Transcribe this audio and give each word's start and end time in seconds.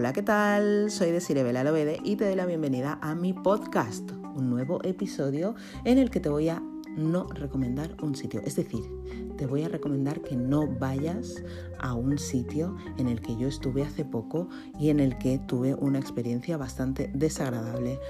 Hola, 0.00 0.14
¿qué 0.14 0.22
tal? 0.22 0.90
Soy 0.90 1.10
Desiree 1.10 1.42
Belalobede 1.42 1.98
y 2.02 2.16
te 2.16 2.24
doy 2.24 2.34
la 2.34 2.46
bienvenida 2.46 2.98
a 3.02 3.14
mi 3.14 3.34
podcast, 3.34 4.12
un 4.34 4.48
nuevo 4.48 4.82
episodio 4.82 5.54
en 5.84 5.98
el 5.98 6.08
que 6.08 6.20
te 6.20 6.30
voy 6.30 6.48
a 6.48 6.62
no 6.96 7.26
recomendar 7.26 7.94
un 8.02 8.14
sitio. 8.14 8.40
Es 8.46 8.56
decir, 8.56 8.80
te 9.36 9.44
voy 9.44 9.62
a 9.62 9.68
recomendar 9.68 10.22
que 10.22 10.36
no 10.36 10.66
vayas 10.66 11.44
a 11.78 11.92
un 11.92 12.16
sitio 12.16 12.78
en 12.96 13.08
el 13.08 13.20
que 13.20 13.36
yo 13.36 13.46
estuve 13.46 13.82
hace 13.82 14.06
poco 14.06 14.48
y 14.78 14.88
en 14.88 15.00
el 15.00 15.18
que 15.18 15.38
tuve 15.38 15.74
una 15.74 15.98
experiencia 15.98 16.56
bastante 16.56 17.10
desagradable. 17.12 18.00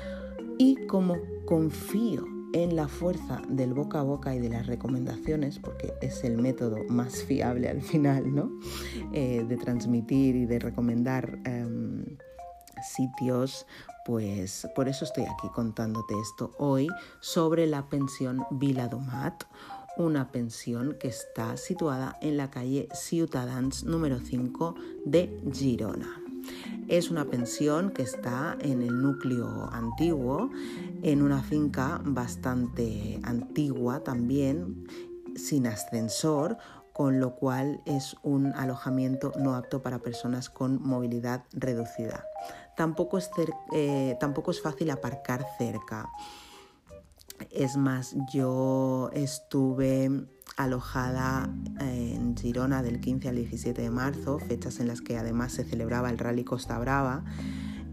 Y 0.58 0.86
como 0.86 1.16
confío 1.44 2.24
en 2.52 2.76
la 2.76 2.88
fuerza 2.88 3.42
del 3.48 3.74
boca 3.74 4.00
a 4.00 4.02
boca 4.02 4.34
y 4.34 4.38
de 4.38 4.48
las 4.48 4.66
recomendaciones, 4.66 5.58
porque 5.58 5.94
es 6.00 6.24
el 6.24 6.38
método 6.38 6.76
más 6.88 7.22
fiable 7.22 7.68
al 7.68 7.82
final, 7.82 8.34
¿no? 8.34 8.50
Eh, 9.12 9.44
de 9.48 9.56
transmitir 9.56 10.36
y 10.36 10.46
de 10.46 10.58
recomendar 10.58 11.38
em, 11.44 12.04
sitios, 12.82 13.66
pues 14.04 14.66
por 14.74 14.88
eso 14.88 15.04
estoy 15.04 15.24
aquí 15.24 15.48
contándote 15.54 16.14
esto 16.18 16.54
hoy 16.58 16.88
sobre 17.20 17.66
la 17.66 17.88
pensión 17.88 18.44
Vila 18.50 18.88
Domat, 18.88 19.44
una 19.96 20.30
pensión 20.32 20.96
que 20.98 21.08
está 21.08 21.56
situada 21.56 22.16
en 22.22 22.36
la 22.36 22.50
calle 22.50 22.88
Ciutadans 22.94 23.84
número 23.84 24.18
5 24.18 24.74
de 25.04 25.40
Girona. 25.52 26.29
Es 26.88 27.10
una 27.10 27.24
pensión 27.24 27.90
que 27.90 28.02
está 28.02 28.56
en 28.60 28.82
el 28.82 29.00
núcleo 29.00 29.68
antiguo, 29.72 30.50
en 31.02 31.22
una 31.22 31.42
finca 31.42 32.00
bastante 32.04 33.20
antigua 33.22 34.02
también, 34.02 34.86
sin 35.36 35.66
ascensor, 35.66 36.58
con 36.92 37.20
lo 37.20 37.36
cual 37.36 37.80
es 37.86 38.16
un 38.22 38.52
alojamiento 38.54 39.32
no 39.38 39.54
apto 39.54 39.82
para 39.82 40.00
personas 40.00 40.50
con 40.50 40.82
movilidad 40.82 41.44
reducida. 41.52 42.24
Tampoco 42.76 43.18
es, 43.18 43.30
eh, 43.72 44.16
tampoco 44.20 44.50
es 44.50 44.60
fácil 44.60 44.90
aparcar 44.90 45.46
cerca. 45.58 46.10
Es 47.50 47.76
más, 47.76 48.14
yo 48.32 49.10
estuve 49.14 50.26
alojada 50.56 51.48
en 51.80 52.36
Girona 52.36 52.82
del 52.82 53.00
15 53.00 53.28
al 53.28 53.36
17 53.36 53.82
de 53.82 53.90
marzo, 53.90 54.38
fechas 54.38 54.80
en 54.80 54.88
las 54.88 55.00
que 55.00 55.16
además 55.16 55.52
se 55.52 55.64
celebraba 55.64 56.10
el 56.10 56.18
Rally 56.18 56.44
Costa 56.44 56.78
Brava. 56.78 57.24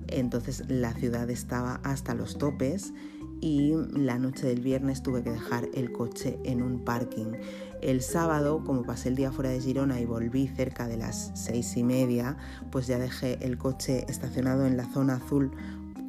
Entonces 0.08 0.64
la 0.68 0.94
ciudad 0.94 1.30
estaba 1.30 1.82
hasta 1.84 2.14
los 2.14 2.38
topes 2.38 2.94
y 3.42 3.74
la 3.94 4.18
noche 4.18 4.48
del 4.48 4.62
viernes 4.62 5.04
tuve 5.04 5.24
que 5.24 5.32
dejar 5.32 5.68
el 5.74 5.92
coche 5.92 6.40
en 6.44 6.62
un 6.62 6.84
parking. 6.84 7.34
El 7.82 8.02
sábado, 8.02 8.64
como 8.64 8.84
pasé 8.84 9.10
el 9.10 9.16
día 9.16 9.32
fuera 9.32 9.52
de 9.52 9.62
Girona 9.62 10.00
y 10.00 10.06
volví 10.06 10.48
cerca 10.48 10.88
de 10.88 10.98
las 10.98 11.32
seis 11.36 11.78
y 11.78 11.84
media, 11.84 12.38
pues 12.72 12.88
ya 12.88 12.98
dejé 12.98 13.38
el 13.46 13.58
coche 13.58 14.06
estacionado 14.10 14.66
en 14.66 14.78
la 14.78 14.86
zona 14.86 15.16
azul 15.16 15.52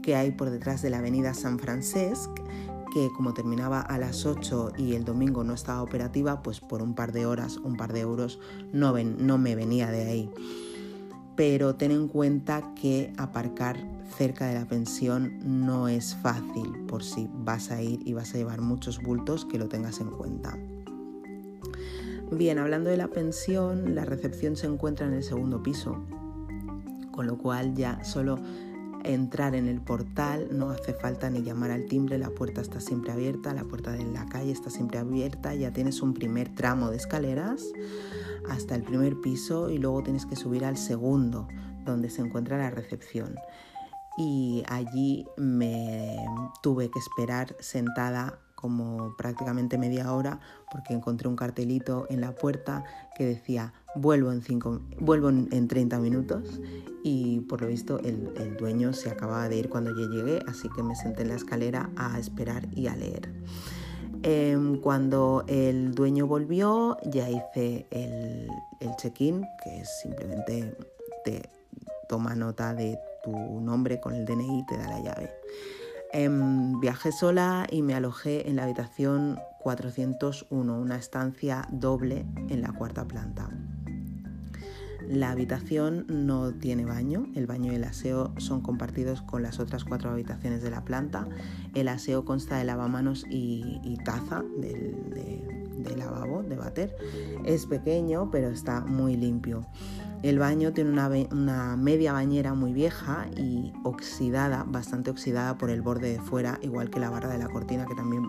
que 0.03 0.17
hay 0.17 0.31
por 0.31 0.51
detrás 0.51 0.81
de 0.81 0.91
la 0.91 0.99
avenida 0.99 1.35
San 1.35 1.59
Francesc 1.59 2.31
que 2.93 3.11
como 3.13 3.35
terminaba 3.35 3.81
a 3.81 3.99
las 3.99 4.27
8 4.27 4.73
y 4.77 4.95
el 4.95 5.05
domingo 5.05 5.45
no 5.45 5.55
estaba 5.55 5.83
operativa, 5.83 6.43
pues 6.43 6.61
por 6.61 6.83
un 6.83 6.95
par 6.95 7.13
de 7.13 7.27
horas, 7.27 7.57
un 7.59 7.77
par 7.77 7.93
de 7.93 8.01
euros, 8.01 8.41
no, 8.73 8.93
ven, 8.93 9.17
no 9.27 9.39
me 9.39 9.55
venía 9.55 9.91
de 9.91 10.05
ahí. 10.05 10.31
Pero 11.37 11.77
ten 11.77 11.93
en 11.93 12.09
cuenta 12.09 12.75
que 12.75 13.13
aparcar 13.17 13.77
cerca 14.17 14.47
de 14.47 14.55
la 14.55 14.67
pensión 14.67 15.39
no 15.69 15.89
es 15.89 16.17
fácil 16.17 16.87
por 16.89 17.05
si 17.05 17.29
vas 17.33 17.71
a 17.71 17.81
ir 17.83 18.01
y 18.05 18.15
vas 18.15 18.35
a 18.35 18.39
llevar 18.39 18.61
muchos 18.61 19.01
bultos, 19.01 19.45
que 19.45 19.59
lo 19.59 19.69
tengas 19.69 20.01
en 20.01 20.11
cuenta. 20.11 20.59
Bien, 22.31 22.59
hablando 22.59 22.91
de 22.91 22.97
la 22.97 23.09
pensión, 23.09 23.95
la 23.95 24.05
recepción 24.05 24.57
se 24.57 24.67
encuentra 24.67 25.07
en 25.07 25.15
el 25.15 25.23
segundo 25.23 25.63
piso, 25.63 26.05
con 27.11 27.27
lo 27.27 27.39
cual 27.39 27.75
ya 27.75 28.05
solo 28.05 28.39
entrar 29.05 29.55
en 29.55 29.69
el 29.69 29.81
portal, 29.81 30.49
no 30.53 30.71
hace 30.71 30.93
falta 30.93 31.31
ni 31.31 31.43
llamar 31.43 31.71
al 31.71 31.87
timbre, 31.87 32.19
la 32.19 32.31
puerta 32.31 32.61
está 32.61 32.81
siempre 32.81 33.13
abierta, 33.13 33.55
la 33.55 33.65
puerta 33.65 33.93
de 33.93 34.05
la 34.05 34.27
calle 34.27 34.53
está 34.53 34.71
siempre 34.71 34.99
abierta, 34.99 35.55
ya 35.55 35.73
tienes 35.73 36.03
un 36.03 36.15
primer 36.15 36.55
tramo 36.55 36.91
de 36.91 36.97
escaleras 36.97 37.65
hasta 38.49 38.75
el 38.75 38.83
primer 38.83 39.21
piso 39.21 39.71
y 39.71 39.79
luego 39.79 40.03
tienes 40.03 40.27
que 40.27 40.37
subir 40.37 40.65
al 40.65 40.77
segundo, 40.77 41.49
donde 41.85 42.11
se 42.11 42.23
encuentra 42.23 42.59
la 42.59 42.71
recepción. 42.71 43.37
Y 44.17 44.65
allí 44.69 45.27
me 45.37 46.17
tuve 46.63 46.91
que 46.91 46.99
esperar 46.99 47.55
sentada 47.61 48.41
como 48.59 49.15
prácticamente 49.17 49.79
media 49.79 50.13
hora 50.13 50.41
porque 50.73 50.93
encontré 50.93 51.29
un 51.29 51.37
cartelito 51.37 52.07
en 52.11 52.21
la 52.21 52.35
puerta 52.35 52.83
que 53.17 53.25
decía 53.25 53.73
vuelvo 53.95 54.33
en, 54.33 54.43
cinco, 54.43 54.81
vuelvo 54.99 55.29
en, 55.29 55.69
30 55.69 56.01
minutos 56.01 56.61
y 57.09 57.41
por 57.41 57.63
lo 57.63 57.69
visto 57.69 57.99
el, 58.01 58.57
dueño 58.59 58.93
se 58.93 59.09
acababa 59.09 59.49
de 59.49 59.57
ir 59.57 59.69
cuando 59.69 59.91
yo 59.97 60.09
llegué 60.11 60.41
así 60.47 60.69
que 60.75 60.83
me 60.83 60.95
senté 60.95 61.23
en 61.23 61.29
la 61.29 61.37
escalera 61.37 61.91
a 61.97 62.19
esperar 62.19 62.67
y 62.75 62.87
a 62.89 62.97
leer. 62.97 63.33
Em, 64.23 64.81
cuando 64.81 65.45
el 65.47 65.95
dueño 65.95 66.27
volvió 66.27 66.99
ya 67.05 67.31
hice 67.31 67.87
el, 67.91 68.49
el 68.81 68.97
check-in 68.97 69.47
que 69.63 69.81
es 69.81 69.89
simplemente 70.03 70.77
te 71.25 71.49
toma 72.09 72.35
nota 72.35 72.75
de 72.75 72.99
tu 73.23 73.33
nombre 73.61 74.01
con 74.01 74.15
el 74.15 74.27
DNI 74.27 74.61
y 74.61 74.67
te 74.67 74.77
da 74.77 74.89
la 74.89 75.01
llave. 75.01 75.31
Em, 76.13 76.81
viajé 76.81 77.13
sola 77.13 77.67
y 77.71 77.83
me 77.83 77.95
alojé 77.95 78.49
en 78.49 78.57
la 78.57 78.65
habitación 78.65 79.39
401, 79.61 80.79
una 80.79 80.97
estancia 80.97 81.67
doble 81.71 82.25
en 82.49 82.63
la 82.63 82.73
cuarta 82.73 83.05
planta. 83.05 83.51
La 85.07 85.31
habitación 85.31 86.07
no 86.09 86.53
tiene 86.53 86.85
baño, 86.85 87.29
el 87.35 87.47
baño 87.47 87.73
y 87.73 87.77
el 87.77 87.85
aseo 87.85 88.33
son 88.39 88.61
compartidos 88.61 89.23
con 89.23 89.43
las 89.43 89.61
otras 89.61 89.85
cuatro 89.85 90.11
habitaciones 90.11 90.63
de 90.63 90.71
la 90.71 90.85
planta. 90.85 91.29
El 91.75 91.89
aseo 91.89 92.25
consta 92.25 92.59
de 92.59 92.65
lavamanos 92.65 93.25
y, 93.31 93.97
taza 94.05 94.43
de, 94.59 95.97
lavabo, 95.97 96.43
de 96.43 96.57
bater. 96.57 96.97
Es 97.45 97.67
pequeño, 97.67 98.31
pero 98.31 98.49
está 98.49 98.81
muy 98.81 99.17
limpio. 99.17 99.67
El 100.23 100.41
baño 100.41 100.73
tiene 100.73 100.91
una, 100.91 101.77
media 101.77 102.13
bañera 102.13 102.53
muy 102.53 102.73
vieja 102.73 103.29
y 103.37 103.73
oxidada, 103.85 104.65
bastante 104.67 105.11
oxidada 105.11 105.57
por 105.57 105.71
el 105.71 105.81
borde 105.81 106.13
de 106.13 106.21
fuera, 106.21 106.59
igual 106.61 106.91
que 106.91 106.99
la 106.99 107.09
barra 107.09 107.29
de 107.29 107.39
la 107.39 107.49
cortina 107.49 107.87
que 107.87 107.95
también 107.95 108.29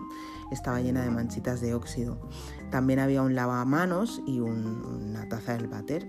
estaba 0.52 0.80
llena 0.80 1.02
de 1.02 1.10
manchitas 1.10 1.60
de 1.60 1.74
óxido. 1.74 2.20
También 2.70 3.00
había 3.00 3.22
un 3.22 3.34
lavamanos 3.34 4.22
y 4.24 4.38
una 4.38 5.28
taza 5.28 5.56
del 5.56 5.66
bater. 5.66 6.06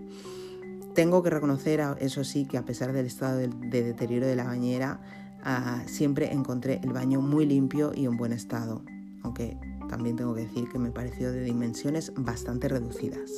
Tengo 0.94 1.24
que 1.24 1.30
reconocer, 1.30 1.82
eso 2.00 2.24
sí, 2.24 2.46
que 2.46 2.58
a 2.58 2.66
pesar 2.66 2.92
del 2.92 3.06
estado 3.06 3.38
de, 3.38 3.48
deterioro 3.84 4.28
de 4.28 4.36
la 4.36 4.44
bañera, 4.44 5.00
ah, 5.44 5.84
siempre 5.86 6.32
encontré 6.34 6.82
el 6.84 6.92
baño 6.92 7.22
muy 7.22 7.46
limpio 7.46 7.92
y 7.96 8.06
en 8.06 8.18
buen 8.18 8.34
estado, 8.34 8.84
aunque 9.24 9.58
también 9.90 10.16
tengo 10.16 10.34
que 10.36 10.42
decir 10.42 10.70
que 10.70 10.80
me 10.80 10.92
pareció 10.92 11.32
de 11.32 11.44
dimensiones 11.44 12.12
bastante 12.16 12.68
reducidas. 12.68 13.32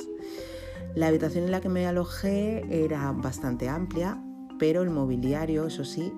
La 0.94 1.08
habitación 1.08 1.44
en 1.44 1.50
la 1.50 1.60
que 1.60 1.68
me 1.68 1.86
alojé 1.86 2.64
era 2.84 3.10
bastante 3.12 3.68
amplia, 3.68 4.22
pero 4.58 4.82
el 4.82 4.90
mobiliario, 4.90 5.66
eso 5.66 5.84
sí, 5.84 6.12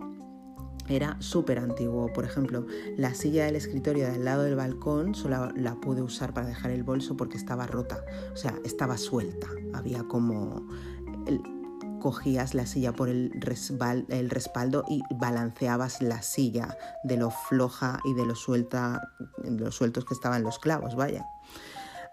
era 0.88 1.16
súper 1.20 1.58
antiguo. 1.58 2.12
Por 2.12 2.24
ejemplo, 2.24 2.66
la 2.96 3.14
silla 3.14 3.46
del 3.46 3.56
escritorio 3.56 4.06
del 4.10 4.24
lado 4.24 4.42
del 4.42 4.56
balcón 4.56 5.14
solo 5.14 5.50
la 5.54 5.74
pude 5.76 6.02
usar 6.02 6.32
para 6.34 6.46
dejar 6.46 6.70
el 6.70 6.82
bolso 6.82 7.16
porque 7.16 7.36
estaba 7.36 7.66
rota, 7.66 8.04
o 8.32 8.36
sea, 8.36 8.54
estaba 8.64 8.96
suelta. 8.96 9.48
Había 9.72 10.04
como... 10.04 10.66
cogías 12.00 12.54
la 12.54 12.66
silla 12.66 12.92
por 12.92 13.08
el, 13.08 13.30
respaldo 13.40 14.84
y 14.88 15.02
balanceabas 15.14 16.02
la 16.02 16.22
silla 16.22 16.76
de 17.04 17.16
lo 17.16 17.30
floja 17.30 18.00
y 18.04 18.14
de 18.14 18.26
lo, 18.26 18.34
suelta, 18.34 19.12
de 19.38 19.64
lo 19.64 19.72
sueltos 19.72 20.04
que 20.04 20.14
estaban 20.14 20.42
los 20.42 20.58
clavos, 20.58 20.94
vaya 20.94 21.26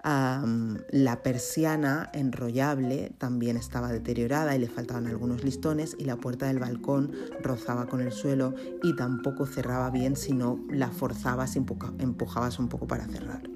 la 0.03 1.23
persiana 1.23 2.09
enrollable 2.13 3.13
también 3.17 3.55
estaba 3.55 3.91
deteriorada 3.91 4.55
y 4.55 4.59
le 4.59 4.67
faltaban 4.67 5.07
algunos 5.07 5.43
listones 5.43 5.95
y 5.97 6.03
la 6.03 6.17
puerta 6.17 6.47
del 6.47 6.59
balcón 6.59 7.13
rozaba 7.41 7.85
con 7.85 8.01
el 8.01 8.11
suelo 8.11 8.53
y 8.83 8.95
tampoco 8.95 9.45
cerraba 9.45 9.89
bien 9.91 10.17
si 10.17 10.33
no 10.33 10.59
la 10.69 10.89
forzabas 10.89 11.55
y 11.55 11.59
empujabas 11.99 12.59
un 12.59 12.67
poco 12.67 12.85
para 12.85 13.07
cerrar. 13.07 13.52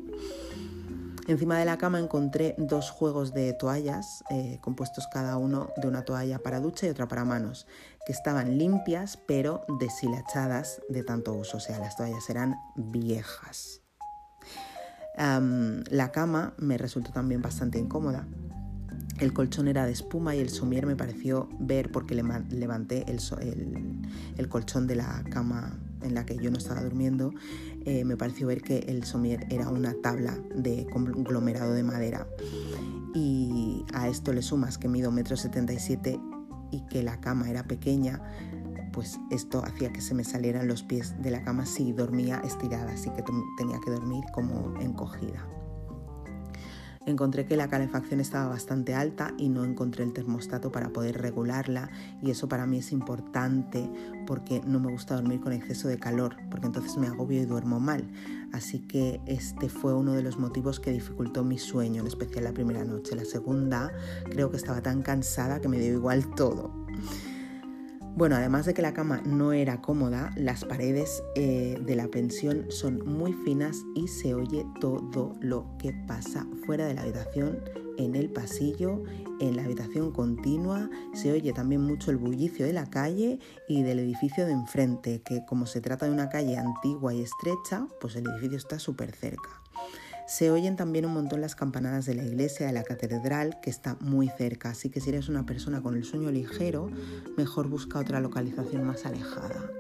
Encima 1.28 1.58
de 1.58 1.66
la 1.66 1.78
cama 1.78 2.00
encontré 2.00 2.56
dos 2.58 2.90
juegos 2.90 3.34
de 3.34 3.54
toallas, 3.54 4.24
eh, 4.30 4.60
compuestos 4.62 5.08
cada 5.12 5.38
uno 5.38 5.70
de 5.78 5.88
una 5.88 6.04
toalla 6.06 6.40
para 6.40 6.60
ducha 6.60 6.88
y 6.88 6.90
otra 6.90 7.08
para 7.08 7.26
manos, 7.26 7.68
que 8.06 8.14
estaban 8.14 8.58
limpias 8.58 9.18
pero 9.28 9.66
deshilachadas 9.80 10.82
de 10.90 11.04
tanto 11.04 11.34
uso, 11.34 11.58
o 11.58 11.60
sea, 11.60 11.80
las 11.80 11.98
toallas 11.98 12.30
eran 12.30 12.56
viejas 12.76 13.82
la 15.18 16.12
cama 16.12 16.54
me 16.58 16.78
resultó 16.78 17.12
también 17.12 17.42
bastante 17.42 17.80
incómoda. 17.80 18.28
El 19.20 19.34
colchón 19.34 19.68
era 19.68 19.86
de 19.86 19.92
espuma 19.92 20.36
y 20.36 20.40
el 20.40 20.50
somier 20.50 20.86
me 20.86 20.96
pareció 20.96 21.50
ver, 21.60 21.92
porque 21.92 22.14
levanté 22.14 23.04
el, 23.08 24.50
colchón 24.50 24.86
de 24.86 24.96
la 24.96 25.24
cama 25.32 25.80
en 26.04 26.14
la 26.14 26.24
que 26.24 26.38
yo 26.38 26.52
no 26.52 26.60
estaba 26.60 26.84
durmiendo, 26.84 27.34
eh, 27.88 28.04
me 28.04 28.18
pareció 28.18 28.48
ver 28.48 28.62
que 28.62 28.80
el 28.80 29.06
somier 29.06 29.48
era 29.50 29.70
una 29.70 29.94
tabla 29.94 30.38
de 30.54 30.86
conglomerado 30.92 31.72
de 31.72 31.84
madera. 31.84 32.28
Y 33.16 33.86
a 33.94 34.10
esto 34.10 34.34
le 34.34 34.42
sumas 34.42 34.78
que 34.78 34.90
mido 34.90 35.10
1,77 35.10 36.16
m 36.16 36.20
y 36.70 36.82
que 36.88 37.02
la 37.02 37.22
cama 37.22 37.50
era 37.50 37.64
pequeña, 37.64 38.22
pues 38.92 39.22
esto 39.32 39.64
hacía 39.64 39.94
que 39.94 40.02
se 40.02 40.14
me 40.14 40.26
salieran 40.26 40.68
los 40.68 40.84
pies 40.84 41.16
de 41.22 41.32
la 41.32 41.46
cama 41.46 41.66
si 41.66 41.94
dormía 41.94 42.42
estirada, 42.44 42.92
así 42.92 43.10
que 43.12 43.24
tenía 43.58 43.80
que 43.80 43.92
dormir 43.92 44.26
como 44.34 44.78
encogida. 44.82 45.48
Encontré 47.06 47.46
que 47.46 47.56
la 47.56 47.70
calefacción 47.70 48.20
estaba 48.20 48.50
bastante 48.50 48.96
alta 48.96 49.34
y 49.38 49.48
no 49.48 49.64
encontré 49.64 50.04
el 50.04 50.12
termostato 50.12 50.74
para 50.74 50.90
poder 50.90 51.22
regularla 51.22 51.90
y 52.22 52.32
eso 52.32 52.50
para 52.50 52.66
mí 52.66 52.80
es 52.80 52.92
importante 52.92 53.90
porque 54.28 54.62
no 54.68 54.80
me 54.80 54.92
gusta 54.92 55.16
dormir 55.16 55.40
con 55.40 55.54
exceso 55.54 55.88
de 55.88 55.98
calor 55.98 56.36
porque 56.52 56.68
entonces 56.68 56.96
me 56.98 57.08
agobio 57.08 57.42
y 57.42 57.46
duermo 57.46 57.80
mal. 57.80 58.08
Así 58.54 58.80
que 58.80 59.20
este 59.26 59.70
fue 59.70 59.96
uno 59.96 60.14
de 60.14 60.22
los 60.22 60.38
motivos 60.38 60.80
que 60.80 60.92
dificultó 60.92 61.44
mi 61.44 61.58
sueño, 61.58 62.02
en 62.02 62.08
especial 62.08 62.44
la 62.44 62.54
primera 62.54 62.84
noche. 62.84 63.16
La 63.16 63.26
segunda 63.26 63.92
creo 64.30 64.52
que 64.52 64.58
estaba 64.58 64.82
tan 64.82 65.02
cansada 65.02 65.60
que 65.60 65.68
me 65.68 65.80
dio 65.80 65.94
igual 65.94 66.30
todo. 66.36 66.72
Bueno, 68.16 68.36
además 68.36 68.66
de 68.66 68.74
que 68.74 68.82
la 68.82 68.94
cama 68.94 69.22
no 69.26 69.54
era 69.54 69.80
cómoda, 69.80 70.32
las 70.36 70.66
paredes 70.66 71.24
eh, 71.36 71.80
de 71.86 71.96
la 71.96 72.08
pensión 72.08 72.66
son 72.70 73.06
muy 73.06 73.32
finas 73.32 73.84
y 73.94 74.08
se 74.08 74.34
oye 74.34 74.66
todo 74.82 75.36
lo 75.40 75.68
que 75.78 75.94
pasa 76.08 76.48
fuera 76.66 76.88
de 76.88 76.96
la 76.96 77.04
habitación, 77.04 77.60
en 77.98 78.16
el 78.16 78.30
pasillo, 78.30 79.04
en 79.40 79.56
la 79.56 79.64
habitación 79.64 80.12
continua, 80.12 80.90
se 81.14 81.32
oye 81.32 81.54
también 81.54 81.82
mucho 81.82 82.12
el 82.12 82.18
bullicio 82.18 82.66
de 82.66 82.74
la 82.74 82.90
calle 82.90 83.40
y 83.68 83.84
del 83.84 84.00
edificio 84.00 84.46
de 84.46 84.52
enfrente, 84.52 85.22
que 85.24 85.46
como 85.46 85.66
se 85.66 85.82
trata 85.82 86.06
de 86.06 86.12
una 86.12 86.30
calle 86.30 86.58
antigua 86.58 87.14
y 87.14 87.22
estrecha, 87.22 87.88
pues 88.00 88.16
el 88.16 88.28
edificio 88.28 88.58
está 88.58 88.80
súper 88.80 89.12
cerca. 89.12 89.50
Se 90.28 90.52
oyen 90.52 90.76
también 90.76 91.06
un 91.06 91.14
montón 91.14 91.40
las 91.40 91.56
campanadas 91.56 92.06
de 92.06 92.14
la 92.14 92.24
iglesia, 92.24 92.68
de 92.68 92.74
la 92.74 92.84
catedral, 92.84 93.62
que 93.62 93.70
está 93.70 93.96
muy 94.02 94.28
cerca, 94.28 94.72
así 94.72 94.90
que 94.90 95.00
si 95.00 95.10
eres 95.10 95.30
una 95.30 95.46
persona 95.46 95.82
con 95.82 95.96
el 95.96 96.04
sueño 96.04 96.32
ligero, 96.32 96.92
mejor 97.38 97.70
busca 97.70 98.00
otra 98.00 98.20
localización 98.20 98.86
más 98.86 99.06
alejada. 99.06 99.72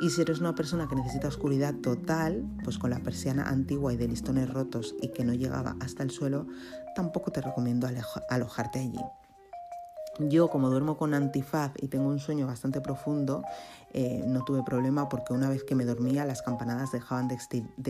Y 0.00 0.10
si 0.10 0.20
eres 0.20 0.38
una 0.38 0.54
persona 0.54 0.86
que 0.86 0.94
necesita 0.94 1.28
oscuridad 1.28 1.74
total, 1.74 2.44
pues 2.62 2.78
con 2.78 2.90
la 2.90 3.00
persiana 3.00 3.48
antigua 3.48 3.92
y 3.92 3.96
de 3.96 4.06
listones 4.06 4.48
rotos 4.48 4.94
y 5.00 5.08
que 5.08 5.24
no 5.24 5.34
llegaba 5.34 5.76
hasta 5.80 6.02
el 6.02 6.10
suelo, 6.10 6.46
tampoco 6.94 7.32
te 7.32 7.40
recomiendo 7.40 7.88
alojarte 8.30 8.78
allí. 8.78 9.00
Yo, 10.20 10.48
como 10.48 10.68
duermo 10.68 10.96
con 10.96 11.14
antifaz 11.14 11.72
y 11.80 11.88
tengo 11.88 12.08
un 12.08 12.18
sueño 12.18 12.46
bastante 12.46 12.80
profundo, 12.80 13.44
eh, 13.92 14.24
no 14.26 14.44
tuve 14.44 14.64
problema 14.64 15.08
porque 15.08 15.32
una 15.32 15.48
vez 15.48 15.62
que 15.62 15.76
me 15.76 15.84
dormía 15.84 16.24
las 16.24 16.42
campanadas 16.42 16.90
dejaban 16.90 17.28
de, 17.28 17.36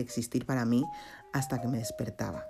existir 0.01 0.45
para 0.45 0.63
mí 0.65 0.85
hasta 1.33 1.59
que 1.59 1.67
me 1.67 1.79
despertaba. 1.79 2.45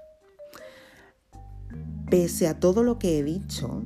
Pese 2.10 2.48
a 2.48 2.60
todo 2.60 2.84
lo 2.84 3.00
que 3.00 3.20
he 3.20 3.24
dicho, 3.24 3.84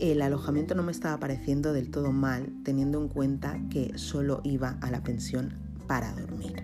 el 0.00 0.22
alojamiento 0.22 0.74
no 0.74 0.82
me 0.82 0.92
estaba 0.92 1.18
pareciendo 1.18 1.72
del 1.72 1.90
todo 1.90 2.12
mal, 2.12 2.52
teniendo 2.64 3.00
en 3.00 3.08
cuenta 3.08 3.58
que 3.70 3.96
solo 3.96 4.40
iba 4.44 4.78
a 4.80 4.90
la 4.90 5.02
pensión 5.02 5.54
para 5.86 6.12
dormir. 6.12 6.54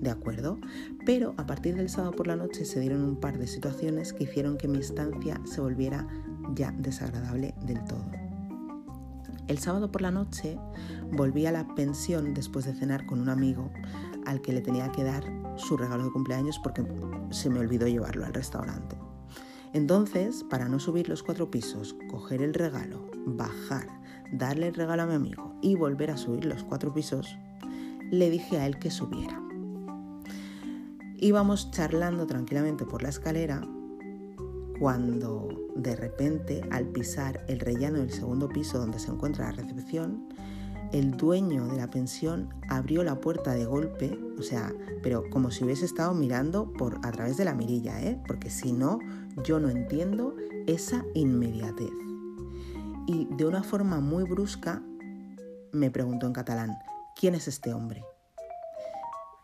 ¿De 0.00 0.10
acuerdo? 0.10 0.58
Pero 1.04 1.34
a 1.36 1.46
partir 1.46 1.74
del 1.74 1.88
sábado 1.88 2.12
por 2.12 2.26
la 2.26 2.36
noche 2.36 2.64
se 2.64 2.80
dieron 2.80 3.02
un 3.02 3.16
par 3.16 3.38
de 3.38 3.46
situaciones 3.46 4.12
que 4.12 4.24
hicieron 4.24 4.56
que 4.56 4.68
mi 4.68 4.78
estancia 4.78 5.40
se 5.44 5.60
volviera 5.60 6.06
ya 6.54 6.72
desagradable 6.72 7.54
del 7.62 7.82
todo. 7.84 8.04
El 9.48 9.58
sábado 9.58 9.90
por 9.90 10.00
la 10.00 10.10
noche 10.10 10.58
volví 11.12 11.46
a 11.46 11.52
la 11.52 11.74
pensión 11.74 12.34
después 12.34 12.64
de 12.64 12.74
cenar 12.74 13.04
con 13.04 13.20
un 13.20 13.28
amigo 13.28 13.70
al 14.26 14.40
que 14.40 14.52
le 14.52 14.62
tenía 14.62 14.90
que 14.90 15.04
dar 15.04 15.24
su 15.56 15.76
regalo 15.76 16.04
de 16.04 16.12
cumpleaños 16.12 16.58
porque 16.62 16.82
se 17.30 17.50
me 17.50 17.58
olvidó 17.58 17.86
llevarlo 17.86 18.24
al 18.24 18.32
restaurante. 18.32 18.96
Entonces, 19.74 20.44
para 20.44 20.68
no 20.68 20.78
subir 20.78 21.08
los 21.08 21.24
cuatro 21.24 21.50
pisos, 21.50 21.96
coger 22.08 22.42
el 22.42 22.54
regalo, 22.54 23.10
bajar, 23.26 23.88
darle 24.32 24.68
el 24.68 24.74
regalo 24.74 25.02
a 25.02 25.06
mi 25.06 25.14
amigo 25.14 25.52
y 25.60 25.74
volver 25.74 26.12
a 26.12 26.16
subir 26.16 26.44
los 26.44 26.62
cuatro 26.62 26.94
pisos, 26.94 27.36
le 28.10 28.30
dije 28.30 28.58
a 28.58 28.66
él 28.66 28.78
que 28.78 28.92
subiera. 28.92 29.42
Íbamos 31.16 31.72
charlando 31.72 32.24
tranquilamente 32.26 32.84
por 32.84 33.02
la 33.02 33.08
escalera 33.08 33.62
cuando 34.78 35.48
de 35.74 35.96
repente, 35.96 36.62
al 36.70 36.86
pisar 36.86 37.44
el 37.48 37.58
rellano 37.58 37.98
del 37.98 38.12
segundo 38.12 38.48
piso 38.48 38.78
donde 38.78 39.00
se 39.00 39.10
encuentra 39.10 39.46
la 39.46 39.62
recepción, 39.62 40.28
el 40.94 41.16
dueño 41.16 41.66
de 41.66 41.76
la 41.76 41.90
pensión 41.90 42.54
abrió 42.68 43.02
la 43.02 43.20
puerta 43.20 43.52
de 43.52 43.66
golpe, 43.66 44.16
o 44.38 44.42
sea, 44.42 44.72
pero 45.02 45.28
como 45.28 45.50
si 45.50 45.64
hubiese 45.64 45.84
estado 45.84 46.14
mirando 46.14 46.72
por 46.72 47.00
a 47.02 47.10
través 47.10 47.36
de 47.36 47.44
la 47.44 47.52
mirilla, 47.52 48.00
¿eh? 48.00 48.22
porque 48.28 48.48
si 48.48 48.72
no, 48.72 49.00
yo 49.42 49.58
no 49.58 49.70
entiendo 49.70 50.36
esa 50.68 51.04
inmediatez. 51.14 51.90
Y 53.08 53.26
de 53.28 53.44
una 53.44 53.64
forma 53.64 53.98
muy 53.98 54.22
brusca 54.22 54.84
me 55.72 55.90
preguntó 55.90 56.28
en 56.28 56.32
catalán, 56.32 56.78
¿quién 57.16 57.34
es 57.34 57.48
este 57.48 57.74
hombre? 57.74 58.04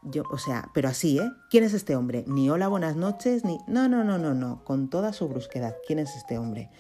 Yo, 0.05 0.23
o 0.31 0.39
sea, 0.39 0.71
pero 0.73 0.89
así, 0.89 1.19
¿eh? 1.19 1.33
¿Quién 1.51 1.65
es 1.65 1.75
este 1.75 1.97
hombre? 1.97 2.25
Ni 2.29 2.49
hola, 2.49 2.69
buenas 2.69 2.95
noches, 2.95 3.45
ni... 3.45 3.59
No, 3.67 3.89
no, 3.89 4.05
no, 4.05 4.19
no, 4.19 4.35
no, 4.35 4.63
con 4.65 4.89
toda 4.89 5.13
su 5.13 5.27
brusquedad. 5.27 5.75
¿Quién 5.85 5.99
es 5.99 6.15
este 6.15 6.39
hombre? 6.39 6.71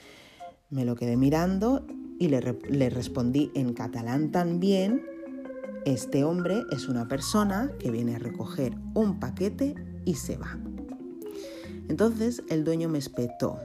Me 0.70 0.84
lo 0.84 0.94
quedé 0.94 1.16
mirando 1.16 1.84
y 2.20 2.28
le, 2.28 2.90
respondí 2.90 3.50
en 3.54 3.72
catalán 3.72 4.30
también. 4.30 5.02
Este 5.86 6.22
hombre 6.22 6.62
es 6.70 6.86
una 6.86 7.08
persona 7.08 7.72
que 7.78 7.90
viene 7.90 8.14
a 8.14 8.18
recoger 8.18 8.76
un 8.94 9.18
paquete 9.18 9.74
y 10.04 10.14
se 10.14 10.36
va. 10.36 10.58
Entonces 11.88 12.42
el 12.50 12.62
dueño 12.62 12.90
me 12.90 12.98
espetó. 12.98 13.58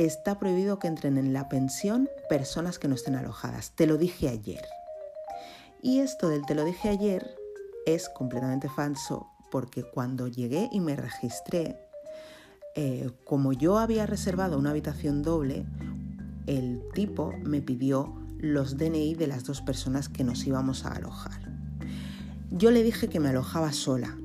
Está 0.00 0.40
prohibido 0.40 0.80
que 0.80 0.88
entren 0.88 1.16
en 1.16 1.32
la 1.32 1.48
pensión 1.48 2.08
personas 2.28 2.80
que 2.80 2.88
no 2.88 2.96
estén 2.96 3.14
alojadas. 3.14 3.70
Te 3.76 3.86
lo 3.86 3.96
dije 3.96 4.28
ayer. 4.28 4.64
Y 5.80 6.00
esto 6.00 6.28
del 6.28 6.44
te 6.44 6.56
lo 6.56 6.64
dije 6.64 6.88
ayer 6.88 7.24
es 7.86 8.08
completamente 8.08 8.68
falso 8.68 9.28
porque 9.52 9.84
cuando 9.84 10.26
llegué 10.26 10.68
y 10.72 10.80
me 10.80 10.96
registré, 10.96 11.78
eh, 12.74 13.08
como 13.24 13.52
yo 13.52 13.78
había 13.78 14.06
reservado 14.06 14.58
una 14.58 14.70
habitación 14.70 15.22
doble, 15.22 15.64
el 16.46 16.82
tipo 16.94 17.32
me 17.44 17.62
pidió 17.62 18.14
los 18.38 18.76
DNI 18.76 19.14
de 19.14 19.26
las 19.26 19.44
dos 19.44 19.60
personas 19.60 20.08
que 20.08 20.24
nos 20.24 20.46
íbamos 20.46 20.84
a 20.84 20.92
alojar. 20.92 21.40
Yo 22.50 22.70
le 22.70 22.82
dije 22.82 23.08
que 23.08 23.20
me 23.20 23.28
alojaba 23.28 23.72
sola. 23.72 24.16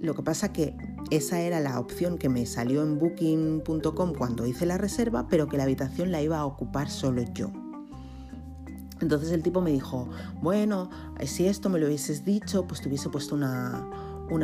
Lo 0.00 0.14
que 0.14 0.22
pasa 0.22 0.52
que 0.52 0.76
esa 1.10 1.40
era 1.40 1.60
la 1.60 1.78
opción 1.78 2.18
que 2.18 2.28
me 2.28 2.46
salió 2.46 2.82
en 2.82 2.98
booking.com 2.98 4.14
cuando 4.14 4.46
hice 4.46 4.66
la 4.66 4.78
reserva, 4.78 5.28
pero 5.28 5.48
que 5.48 5.56
la 5.56 5.64
habitación 5.64 6.10
la 6.10 6.22
iba 6.22 6.38
a 6.38 6.46
ocupar 6.46 6.90
solo 6.90 7.22
yo. 7.34 7.52
Entonces 9.00 9.30
el 9.30 9.42
tipo 9.42 9.60
me 9.60 9.70
dijo, 9.70 10.08
bueno, 10.42 10.90
si 11.24 11.46
esto 11.46 11.68
me 11.68 11.78
lo 11.78 11.86
hubieses 11.86 12.24
dicho, 12.24 12.66
pues 12.66 12.80
te 12.80 12.88
hubiese 12.88 13.08
puesto 13.10 13.34
una, 13.34 13.88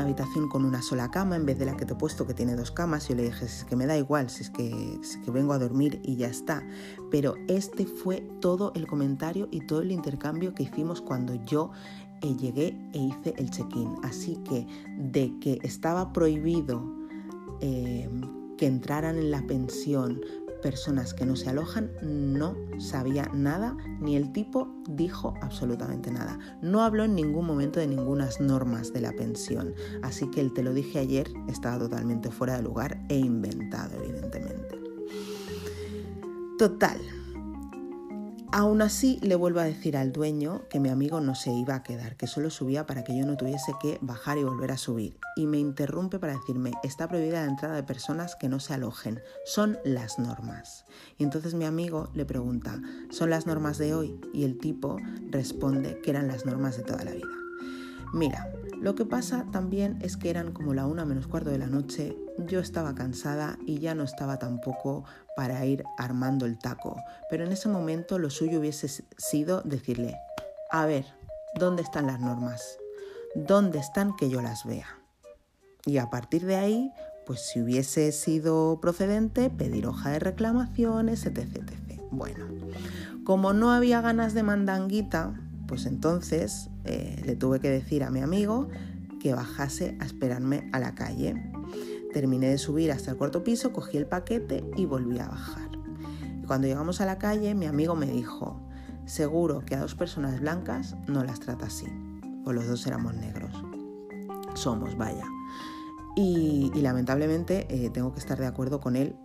habitación 0.03 0.49
con 0.49 0.65
una 0.65 0.83
sola 0.83 1.11
cama 1.11 1.37
en 1.37 1.47
vez 1.47 1.59
de 1.59 1.67
la 1.67 1.77
que 1.77 1.85
te 1.85 1.93
he 1.93 1.97
puesto 1.97 2.27
que 2.27 2.35
tiene 2.35 2.57
dos 2.57 2.71
camas. 2.71 3.09
Yo 3.09 3.15
le 3.15 3.25
dije, 3.25 3.45
es 3.45 3.65
que 3.65 3.77
me 3.77 3.87
da 3.87 3.97
igual, 3.97 4.31
si 4.31 4.43
es 4.43 4.51
que, 4.51 5.01
que 5.25 5.31
vengo 5.31 5.53
a 5.53 5.59
dormir 5.59 6.01
y 6.03 6.17
ya 6.17 6.29
está. 6.29 6.67
Pero 7.11 7.35
este 7.49 7.87
fue 7.87 8.21
todo 8.41 8.73
el 8.75 8.87
comentario 8.87 9.49
y 9.51 9.61
todo 9.61 9.83
el 9.83 9.93
intercambio 9.93 10.55
que 10.55 10.65
hicimos 10.65 11.01
cuando 11.01 11.35
yo 11.35 11.71
eh, 12.23 12.35
llegué 12.37 12.77
e 12.93 12.99
hice 12.99 13.35
el 13.37 13.51
check-in. 13.51 13.95
Así 14.03 14.37
que 14.49 14.67
de 14.99 15.39
que 15.41 15.59
estaba 15.63 16.13
prohibido 16.13 16.83
eh, 17.61 18.09
que 18.57 18.67
entraran 18.67 19.17
en 19.17 19.31
la 19.31 19.43
pensión 19.47 20.21
personas 20.65 21.13
que 21.13 21.27
no 21.27 21.37
se 21.37 21.51
alojan 21.51 21.91
no 22.01 22.57
sabía 22.79 23.31
nada, 23.35 23.77
ni 24.01 24.17
el 24.17 24.33
tipo 24.33 24.67
dijo 24.89 25.35
absolutamente 25.43 26.11
nada. 26.11 26.39
No 26.63 26.81
habló 26.81 27.05
en 27.05 27.15
ningún 27.15 27.47
momento 27.47 27.81
de 27.81 27.87
ningunas 27.87 28.41
normas 28.41 28.91
de 28.95 29.03
la 29.03 29.13
pensión, 29.13 29.75
así 30.03 30.31
que 30.31 30.41
el 30.41 30.55
te 30.55 30.63
lo 30.63 30.73
dije 30.73 31.01
ayer 31.01 31.31
estaba 31.49 31.81
totalmente 31.81 32.31
fuera 32.31 32.57
de 32.57 32.63
lugar 32.63 32.99
e 33.11 33.19
inventado, 33.19 34.03
evidentemente. 34.03 34.81
Total, 36.59 36.99
Aún 38.57 38.83
así, 38.83 39.19
le 39.21 39.35
vuelvo 39.35 39.59
a 39.59 39.65
decir 39.65 39.97
al 39.97 40.13
dueño 40.13 40.63
que 40.71 40.79
mi 40.79 40.89
amigo 40.89 41.21
no 41.21 41.35
se 41.35 41.51
iba 41.51 41.75
a 41.75 41.83
quedar, 41.83 42.17
que 42.17 42.29
solo 42.29 42.51
subía 42.51 42.87
para 42.87 43.03
que 43.03 43.19
yo 43.19 43.27
no 43.27 43.37
tuviese 43.37 43.73
que 43.83 43.99
bajar 44.01 44.39
y 44.39 44.45
volver 44.45 44.71
a 44.71 44.77
subir. 44.77 45.19
Y 45.35 45.47
me 45.47 45.59
interrumpe 45.59 46.21
para 46.21 46.35
decirme, 46.35 46.71
está 46.85 47.09
prohibida 47.09 47.45
la 47.45 47.51
entrada 47.51 47.75
de 47.75 47.83
personas 47.83 48.37
que 48.37 48.49
no 48.49 48.61
se 48.61 48.73
alojen, 48.73 49.21
son 49.45 49.77
las 49.85 50.21
normas. 50.21 50.85
Y 51.19 51.25
entonces 51.25 51.55
mi 51.55 51.65
amigo 51.65 52.11
le 52.15 52.27
pregunta, 52.27 52.81
¿son 53.11 53.29
las 53.29 53.45
normas 53.45 53.77
de 53.77 53.93
hoy? 53.93 54.21
Y 54.33 54.45
el 54.45 54.57
tipo 54.59 54.99
responde 55.31 56.01
que 56.01 56.11
eran 56.11 56.29
las 56.29 56.47
normas 56.47 56.77
de 56.77 56.85
toda 56.85 57.03
la 57.03 57.11
vida. 57.11 57.27
Mira, 58.13 58.53
lo 58.81 58.95
que 58.95 59.05
pasa 59.05 59.47
también 59.51 59.99
es 60.01 60.17
que 60.17 60.31
eran 60.31 60.53
como 60.53 60.75
la 60.75 60.87
una 60.87 61.05
menos 61.05 61.27
cuarto 61.27 61.51
de 61.51 61.59
la 61.59 61.67
noche, 61.67 62.17
yo 62.47 62.61
estaba 62.61 62.95
cansada 62.95 63.59
y 63.67 63.79
ya 63.79 63.95
no 63.95 64.05
estaba 64.05 64.39
tampoco 64.39 65.05
para 65.37 65.65
ir 65.67 65.85
armando 65.99 66.47
el 66.47 66.59
taco, 66.59 66.97
pero 67.29 67.45
en 67.45 67.53
ese 67.53 67.69
momento 67.69 68.19
lo 68.19 68.31
suyo 68.31 68.61
hubiese 68.61 68.89
sido 69.17 69.63
decirle, 69.63 70.17
a 70.71 70.87
ver, 70.87 71.05
¿dónde 71.59 71.83
están 71.83 72.07
las 72.07 72.21
normas? 72.21 72.79
¿Dónde 73.35 73.79
están 73.79 74.17
que 74.17 74.31
yo 74.31 74.41
las 74.43 74.65
vea? 74.65 74.87
Y 75.87 75.99
a 75.99 76.09
partir 76.09 76.47
de 76.47 76.57
ahí, 76.57 76.93
pues 77.27 77.41
si 77.41 77.61
hubiese 77.61 78.13
sido 78.13 78.79
procedente, 78.81 79.51
pedir 79.51 79.87
hoja 79.87 80.11
de 80.11 80.19
reclamaciones, 80.19 81.27
etc. 81.27 81.63
Bueno, 82.11 82.47
Como 83.25 83.53
no 83.53 83.73
había 83.73 84.01
ganas 84.01 84.35
de 84.35 84.43
mandanguita, 84.43 85.35
pues 85.67 85.87
entonces 85.87 86.69
eh, 86.85 87.23
le 87.25 87.37
tuve 87.37 87.59
que 87.61 87.71
decir 87.71 88.05
a 88.05 88.11
mi 88.11 88.21
amigo 88.21 88.69
que 89.21 89.35
bajase 89.35 89.97
a 90.01 90.05
esperarme 90.05 90.69
a 90.73 90.79
la 90.79 90.95
calle. 90.95 91.35
Terminé 92.15 92.49
de 92.49 92.59
subir 92.59 92.93
hasta 92.93 93.11
el 93.11 93.17
cuarto 93.17 93.43
piso, 93.43 93.73
cogí 93.73 93.97
el 93.97 94.07
paquete 94.07 94.65
y 94.77 94.87
volví 94.87 95.19
a 95.19 95.27
bajar. 95.27 95.69
Cuando 96.47 96.69
llegamos 96.69 97.01
a 97.01 97.07
la 97.07 97.19
calle, 97.19 97.57
mi 97.57 97.67
amigo 97.67 97.97
me 97.97 98.07
dijo, 98.07 98.61
seguro 99.05 99.65
que 99.67 99.75
a 99.75 99.81
dos 99.81 99.97
personas 99.97 100.41
blancas 100.41 100.95
no 101.09 101.25
las 101.25 101.41
trata 101.41 101.67
así, 101.67 101.87
pues 102.45 102.55
los 102.55 102.69
dos 102.69 102.87
éramos 102.87 103.15
negros. 103.15 103.51
Somos, 104.55 104.97
vaya. 104.97 105.25
Y, 106.15 106.71
lamentablemente 106.77 107.67
eh, 107.69 107.91
tengo 107.91 108.13
que 108.13 108.21
estar 108.21 108.39
de 108.39 108.47
acuerdo 108.47 108.81
con 108.81 108.95
él 108.95 109.17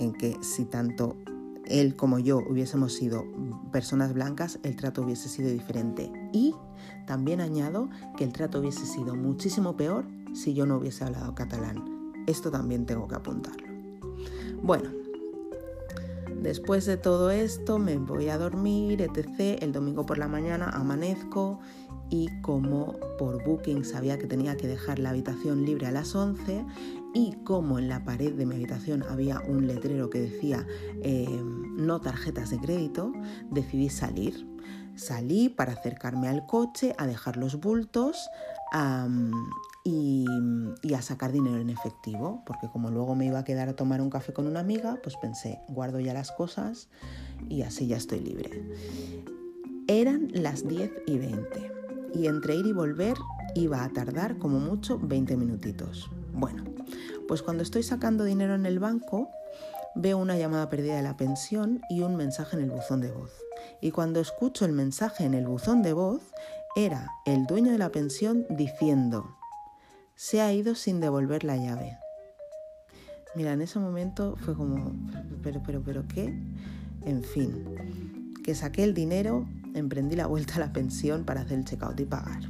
en 0.00 0.12
que 0.12 0.36
si 0.42 0.64
tanto 0.64 1.16
él 1.66 1.94
como 1.94 2.18
yo 2.18 2.38
hubiésemos 2.38 2.94
sido 2.94 3.24
personas 3.70 4.12
blancas, 4.12 4.58
el 4.64 4.74
trato 4.74 5.02
hubiese 5.02 5.28
sido 5.28 5.50
diferente. 5.50 6.10
Y 6.32 6.56
también 7.06 7.40
añado 7.40 7.88
que 8.16 8.24
el 8.24 8.32
trato 8.32 8.58
hubiese 8.58 8.86
sido 8.86 9.14
muchísimo 9.14 9.76
peor 9.76 10.04
si 10.34 10.54
yo 10.54 10.66
no 10.66 10.78
hubiese 10.78 11.04
hablado 11.04 11.36
catalán. 11.36 11.97
Esto 12.28 12.50
también 12.50 12.84
tengo 12.84 13.08
que 13.08 13.14
apuntarlo. 13.14 13.66
Bueno, 14.62 14.90
después 16.42 16.84
de 16.84 16.98
todo 16.98 17.30
esto 17.30 17.78
me 17.78 17.96
voy 17.96 18.28
a 18.28 18.36
dormir, 18.36 19.00
etc. 19.00 19.62
El 19.62 19.72
domingo 19.72 20.04
por 20.04 20.18
la 20.18 20.28
mañana 20.28 20.68
amanezco 20.68 21.58
y 22.10 22.28
como 22.42 22.98
por 23.18 23.42
Booking 23.44 23.82
sabía 23.82 24.18
que 24.18 24.26
tenía 24.26 24.58
que 24.58 24.68
dejar 24.68 24.98
la 24.98 25.10
habitación 25.10 25.64
libre 25.64 25.86
a 25.86 25.90
las 25.90 26.14
11 26.14 26.66
y 27.14 27.32
como 27.44 27.78
en 27.78 27.88
la 27.88 28.04
pared 28.04 28.34
de 28.34 28.44
mi 28.44 28.56
habitación 28.56 29.02
había 29.04 29.40
un 29.40 29.66
letrero 29.66 30.10
que 30.10 30.20
decía 30.20 30.66
eh, 31.02 31.42
no 31.42 32.02
tarjetas 32.02 32.50
de 32.50 32.58
crédito, 32.58 33.10
decidí 33.50 33.88
salir. 33.88 34.46
Salí 34.96 35.48
para 35.48 35.72
acercarme 35.72 36.28
al 36.28 36.44
coche, 36.44 36.92
a 36.98 37.06
dejar 37.06 37.36
los 37.36 37.60
bultos 37.60 38.28
y, 39.84 40.26
a 40.94 41.02
sacar 41.02 41.32
dinero 41.32 41.58
en 41.58 41.70
efectivo, 41.70 42.42
porque 42.46 42.68
como 42.72 42.90
luego 42.90 43.14
me 43.14 43.26
iba 43.26 43.38
a 43.38 43.44
quedar 43.44 43.68
a 43.68 43.76
tomar 43.76 44.00
un 44.00 44.10
café 44.10 44.32
con 44.32 44.46
una 44.46 44.60
amiga, 44.60 44.98
pues 45.02 45.16
pensé, 45.16 45.60
guardo 45.68 46.00
ya 46.00 46.12
las 46.12 46.32
cosas 46.32 46.88
y 47.48 47.62
así 47.62 47.86
ya 47.86 47.96
estoy 47.96 48.20
libre. 48.20 48.50
Eran 49.86 50.28
las 50.32 50.66
10 50.66 50.90
y 51.06 51.18
20 51.18 51.72
y 52.14 52.26
entre 52.26 52.56
ir 52.56 52.66
y 52.66 52.72
volver 52.72 53.16
iba 53.54 53.84
a 53.84 53.88
tardar 53.90 54.38
como 54.38 54.58
mucho 54.58 54.98
20 54.98 55.36
minutitos. 55.36 56.10
Bueno, 56.32 56.64
pues 57.26 57.42
cuando 57.42 57.62
estoy 57.62 57.82
sacando 57.82 58.24
dinero 58.24 58.54
en 58.54 58.66
el 58.66 58.78
banco, 58.78 59.30
veo 59.94 60.18
una 60.18 60.36
llamada 60.36 60.68
perdida 60.68 60.96
de 60.96 61.02
la 61.02 61.16
pensión 61.16 61.80
y 61.88 62.02
un 62.02 62.16
mensaje 62.16 62.56
en 62.56 62.62
el 62.62 62.70
buzón 62.70 63.00
de 63.00 63.10
voz. 63.10 63.32
Y 63.80 63.90
cuando 63.90 64.20
escucho 64.20 64.64
el 64.64 64.72
mensaje 64.72 65.24
en 65.24 65.34
el 65.34 65.46
buzón 65.46 65.82
de 65.82 65.92
voz, 65.92 66.22
era 66.78 67.10
el 67.24 67.46
dueño 67.46 67.72
de 67.72 67.78
la 67.78 67.90
pensión 67.90 68.46
diciendo, 68.50 69.36
se 70.14 70.40
ha 70.40 70.52
ido 70.52 70.76
sin 70.76 71.00
devolver 71.00 71.42
la 71.42 71.56
llave. 71.56 71.98
Mira, 73.34 73.52
en 73.52 73.62
ese 73.62 73.80
momento 73.80 74.36
fue 74.36 74.54
como, 74.54 74.92
pero, 75.42 75.60
pero, 75.66 75.82
pero, 75.82 76.06
¿qué? 76.06 76.32
En 77.04 77.24
fin, 77.24 78.32
que 78.44 78.54
saqué 78.54 78.84
el 78.84 78.94
dinero, 78.94 79.44
emprendí 79.74 80.14
la 80.14 80.28
vuelta 80.28 80.54
a 80.54 80.60
la 80.60 80.72
pensión 80.72 81.24
para 81.24 81.40
hacer 81.40 81.58
el 81.58 81.64
checkout 81.64 81.98
y 81.98 82.04
pagar. 82.04 82.42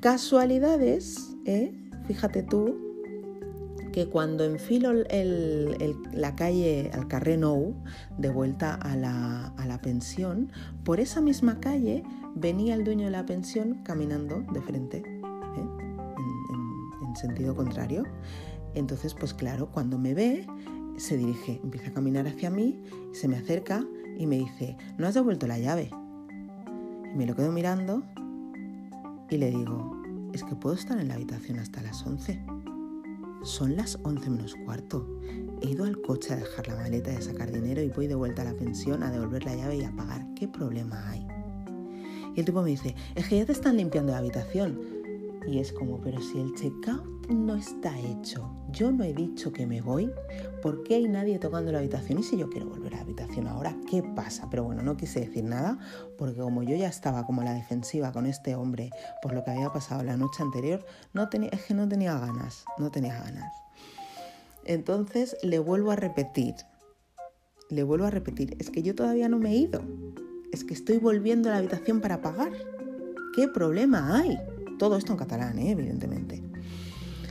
Casualidades, 0.00 1.34
¿eh? 1.46 1.72
Fíjate 2.06 2.42
tú 2.42 2.88
que 3.92 4.06
cuando 4.06 4.44
enfilo 4.44 4.92
la 4.92 6.36
calle 6.36 6.90
al 6.92 7.08
Carré 7.08 7.36
Nou, 7.36 7.74
de 8.16 8.30
vuelta 8.30 8.74
a 8.74 8.96
la, 8.96 9.80
pensión, 9.82 10.50
por 10.84 11.00
esa 11.00 11.20
misma 11.20 11.60
calle 11.60 12.02
venía 12.38 12.74
el 12.74 12.84
dueño 12.84 13.06
de 13.06 13.10
la 13.10 13.26
pensión 13.26 13.82
caminando 13.82 14.42
de 14.52 14.60
frente, 14.62 14.98
¿eh? 14.98 15.02
en, 15.56 17.08
en 17.08 17.16
sentido 17.16 17.54
contrario. 17.54 18.04
Entonces, 18.74 19.14
pues 19.14 19.34
claro, 19.34 19.70
cuando 19.72 19.98
me 19.98 20.14
ve, 20.14 20.46
se 20.96 21.16
dirige, 21.16 21.60
empieza 21.62 21.88
a 21.90 21.92
caminar 21.92 22.26
hacia 22.26 22.50
mí, 22.50 22.82
se 23.12 23.28
me 23.28 23.36
acerca 23.36 23.84
y 24.18 24.26
me 24.26 24.38
dice, 24.38 24.76
¿no 24.98 25.06
has 25.06 25.14
devuelto 25.14 25.46
la 25.46 25.58
llave? 25.58 25.90
Y 27.12 27.16
me 27.16 27.26
lo 27.26 27.34
quedo 27.34 27.52
mirando 27.52 28.02
y 29.30 29.36
le 29.36 29.50
digo, 29.50 29.96
es 30.32 30.42
que 30.42 30.56
puedo 30.56 30.74
estar 30.74 30.98
en 30.98 31.08
la 31.08 31.14
habitación 31.14 31.58
hasta 31.58 31.82
las 31.82 32.04
11. 32.06 32.40
Son 33.42 33.76
las 33.76 33.98
11 34.02 34.30
menos 34.30 34.56
cuarto. 34.64 35.06
He 35.62 35.70
ido 35.70 35.84
al 35.84 36.00
coche 36.00 36.32
a 36.32 36.36
dejar 36.36 36.66
la 36.68 36.76
maleta 36.76 37.12
y 37.12 37.16
a 37.16 37.22
sacar 37.22 37.52
dinero 37.52 37.82
y 37.82 37.90
voy 37.90 38.06
de 38.06 38.14
vuelta 38.14 38.42
a 38.42 38.46
la 38.46 38.54
pensión 38.54 39.02
a 39.02 39.10
devolver 39.10 39.44
la 39.44 39.54
llave 39.54 39.76
y 39.76 39.84
a 39.84 39.92
pagar. 39.92 40.26
¿Qué 40.34 40.48
problema 40.48 41.08
hay? 41.10 41.27
Y 42.38 42.42
el 42.42 42.46
tipo 42.46 42.62
me 42.62 42.70
dice, 42.70 42.94
es 43.16 43.26
que 43.26 43.36
ya 43.36 43.46
te 43.46 43.50
están 43.50 43.78
limpiando 43.78 44.12
la 44.12 44.18
habitación. 44.18 44.80
Y 45.48 45.58
es 45.58 45.72
como, 45.72 46.00
pero 46.00 46.20
si 46.20 46.38
el 46.38 46.54
checkout 46.54 47.26
no 47.26 47.56
está 47.56 47.98
hecho, 47.98 48.48
yo 48.70 48.92
no 48.92 49.02
he 49.02 49.12
dicho 49.12 49.52
que 49.52 49.66
me 49.66 49.80
voy, 49.80 50.08
¿por 50.62 50.84
qué 50.84 50.94
hay 50.94 51.08
nadie 51.08 51.40
tocando 51.40 51.72
la 51.72 51.78
habitación? 51.78 52.20
Y 52.20 52.22
si 52.22 52.38
yo 52.38 52.48
quiero 52.48 52.68
volver 52.68 52.94
a 52.94 52.98
la 52.98 53.02
habitación 53.02 53.48
ahora, 53.48 53.76
¿qué 53.90 54.04
pasa? 54.04 54.46
Pero 54.48 54.62
bueno, 54.62 54.84
no 54.84 54.96
quise 54.96 55.18
decir 55.18 55.42
nada, 55.42 55.80
porque 56.16 56.38
como 56.38 56.62
yo 56.62 56.76
ya 56.76 56.86
estaba 56.86 57.26
como 57.26 57.40
a 57.40 57.44
la 57.44 57.54
defensiva 57.54 58.12
con 58.12 58.24
este 58.24 58.54
hombre 58.54 58.90
por 59.20 59.32
lo 59.32 59.42
que 59.42 59.50
había 59.50 59.72
pasado 59.72 60.04
la 60.04 60.16
noche 60.16 60.40
anterior, 60.44 60.86
es 61.50 61.62
que 61.64 61.74
no 61.74 61.88
tenía 61.88 62.16
ganas, 62.20 62.64
no 62.78 62.92
tenía 62.92 63.20
ganas. 63.20 63.52
Entonces 64.64 65.36
le 65.42 65.58
vuelvo 65.58 65.90
a 65.90 65.96
repetir, 65.96 66.54
le 67.68 67.82
vuelvo 67.82 68.04
a 68.04 68.10
repetir, 68.10 68.54
es 68.60 68.70
que 68.70 68.84
yo 68.84 68.94
todavía 68.94 69.28
no 69.28 69.40
me 69.40 69.50
he 69.50 69.56
ido, 69.56 69.82
es 70.52 70.64
que 70.64 70.74
estoy 70.74 70.98
volviendo 70.98 71.48
a 71.48 71.52
la 71.52 71.58
habitación 71.58 72.00
para 72.00 72.20
pagar. 72.20 72.52
¿Qué 73.34 73.48
problema 73.48 74.18
hay? 74.18 74.38
Todo 74.78 74.96
esto 74.96 75.12
en 75.12 75.18
catalán, 75.18 75.58
¿eh? 75.58 75.70
evidentemente. 75.70 76.42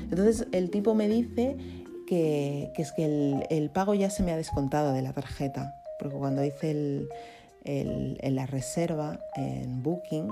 Entonces 0.09 0.47
el 0.51 0.69
tipo 0.69 0.95
me 0.95 1.07
dice 1.09 1.57
que, 2.05 2.71
es 2.77 2.91
que 2.93 3.45
el, 3.49 3.69
pago 3.71 3.93
ya 3.93 4.09
se 4.09 4.23
me 4.23 4.31
ha 4.31 4.37
descontado 4.37 4.93
de 4.93 5.01
la 5.01 5.13
tarjeta, 5.13 5.73
porque 5.99 6.15
cuando 6.15 6.43
hice 6.43 7.07
la 8.23 8.45
reserva 8.45 9.19
en 9.35 9.83
Booking 9.83 10.29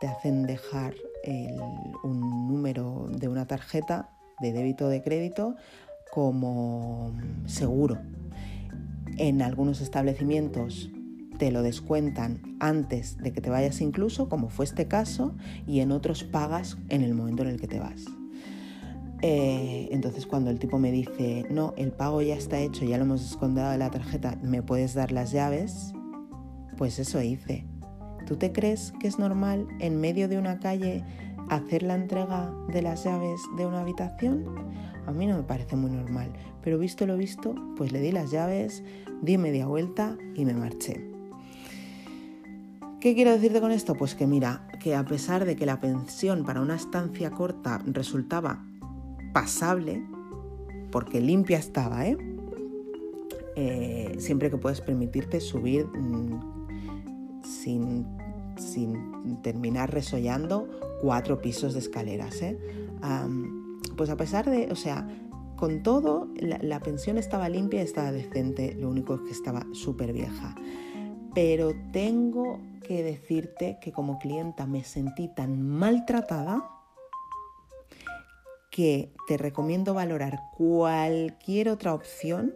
te 0.00 0.06
hacen 0.06 0.46
dejar 0.46 0.94
un 2.04 2.48
número 2.48 3.08
de 3.10 3.28
una 3.28 3.46
tarjeta 3.46 4.08
de 4.40 4.52
débito 4.52 4.86
o 4.86 4.88
de 4.88 5.02
crédito 5.02 5.56
como 6.10 7.12
seguro. 7.46 7.98
En 9.18 9.42
algunos 9.42 9.80
establecimientos 9.80 10.90
te 11.38 11.50
lo 11.50 11.62
descuentan 11.62 12.56
antes 12.60 13.16
de 13.18 13.32
que 13.32 13.40
te 13.40 13.50
vayas 13.50 13.80
incluso, 13.80 14.28
como 14.28 14.48
fue 14.48 14.64
este 14.64 14.88
caso, 14.88 15.34
y 15.66 15.80
en 15.80 15.92
otros 15.92 16.24
pagas 16.24 16.76
en 16.88 17.02
el 17.02 17.14
momento 17.14 17.42
en 17.42 17.50
el 17.50 17.60
que 17.60 17.68
te 17.68 17.78
vas. 17.78 18.04
Eh, 19.20 19.88
entonces 19.90 20.26
cuando 20.26 20.50
el 20.50 20.58
tipo 20.58 20.78
me 20.78 20.92
dice, 20.92 21.44
no, 21.50 21.74
el 21.76 21.90
pago 21.90 22.22
ya 22.22 22.36
está 22.36 22.60
hecho, 22.60 22.84
ya 22.84 22.98
lo 22.98 23.04
hemos 23.04 23.24
escondido 23.24 23.68
de 23.70 23.78
la 23.78 23.90
tarjeta, 23.90 24.38
¿me 24.42 24.62
puedes 24.62 24.94
dar 24.94 25.10
las 25.10 25.32
llaves? 25.32 25.92
Pues 26.76 26.98
eso 26.98 27.20
hice. 27.20 27.64
¿Tú 28.26 28.36
te 28.36 28.52
crees 28.52 28.92
que 29.00 29.08
es 29.08 29.18
normal 29.18 29.66
en 29.80 30.00
medio 30.00 30.28
de 30.28 30.38
una 30.38 30.60
calle 30.60 31.02
hacer 31.48 31.82
la 31.82 31.94
entrega 31.94 32.52
de 32.72 32.82
las 32.82 33.04
llaves 33.04 33.40
de 33.56 33.66
una 33.66 33.80
habitación? 33.80 34.44
A 35.06 35.12
mí 35.12 35.26
no 35.26 35.36
me 35.36 35.42
parece 35.42 35.74
muy 35.74 35.90
normal, 35.90 36.32
pero 36.62 36.78
visto 36.78 37.06
lo 37.06 37.16
visto, 37.16 37.54
pues 37.76 37.90
le 37.90 38.00
di 38.00 38.12
las 38.12 38.30
llaves, 38.30 38.84
di 39.22 39.38
media 39.38 39.66
vuelta 39.66 40.16
y 40.34 40.44
me 40.44 40.52
marché. 40.52 41.17
¿Qué 43.00 43.14
quiero 43.14 43.30
decirte 43.30 43.60
con 43.60 43.70
esto? 43.70 43.94
Pues 43.94 44.16
que 44.16 44.26
mira, 44.26 44.66
que 44.80 44.96
a 44.96 45.04
pesar 45.04 45.44
de 45.44 45.54
que 45.54 45.66
la 45.66 45.80
pensión 45.80 46.44
para 46.44 46.60
una 46.60 46.74
estancia 46.74 47.30
corta 47.30 47.80
resultaba 47.86 48.64
pasable, 49.32 50.02
porque 50.90 51.20
limpia 51.20 51.58
estaba, 51.58 52.08
¿eh? 52.08 52.18
Eh, 53.54 54.16
siempre 54.18 54.50
que 54.50 54.56
puedes 54.56 54.80
permitirte 54.80 55.40
subir 55.40 55.86
mm, 55.86 57.42
sin, 57.44 58.04
sin, 58.56 59.42
terminar 59.42 59.92
resollando 59.92 60.68
cuatro 61.00 61.40
pisos 61.40 61.74
de 61.74 61.80
escaleras. 61.80 62.42
¿eh? 62.42 62.58
pues 63.96 64.10
a 64.10 64.16
pesar 64.16 64.50
de, 64.50 64.72
o 64.72 64.76
sea, 64.76 65.08
con 65.56 65.84
todo, 65.84 66.28
la, 66.36 66.58
la 66.62 66.80
pensión 66.80 67.16
estaba 67.16 67.48
limpia 67.48 67.82
estaba 67.82 68.10
decente, 68.10 68.74
lo 68.74 68.88
único 68.88 69.14
es 69.14 69.20
que 69.20 69.32
estaba 69.32 69.66
súper 69.72 70.12
vieja. 70.12 70.56
Pero 71.40 71.72
tengo 71.92 72.58
que 72.84 73.04
decirte 73.04 73.78
que 73.80 73.92
como 73.92 74.18
clienta 74.18 74.66
me 74.66 74.82
sentí 74.82 75.28
tan 75.28 75.62
maltratada 75.62 76.68
que 78.72 79.12
te 79.28 79.36
recomiendo 79.36 79.94
valorar 79.94 80.40
cualquier 80.56 81.68
otra 81.68 81.94
opción 81.94 82.54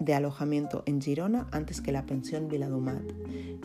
de 0.00 0.12
alojamiento 0.12 0.82
en 0.86 1.00
Girona 1.00 1.46
antes 1.52 1.80
que 1.80 1.92
la 1.92 2.04
pensión 2.04 2.48
Viladumat. 2.48 3.04